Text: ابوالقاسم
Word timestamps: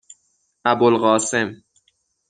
ابوالقاسم 0.71 1.47